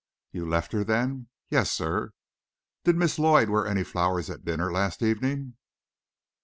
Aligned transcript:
"You 0.31 0.49
left 0.49 0.71
her 0.71 0.83
then?" 0.83 1.27
"Yes, 1.51 1.71
sir." 1.71 2.13
"Did 2.85 2.95
Miss 2.95 3.19
Lloyd 3.19 3.49
wear 3.49 3.67
any 3.67 3.83
flowers 3.83 4.31
at 4.31 4.43
dinner 4.43 4.71
last 4.71 5.03
evening?" 5.03 5.57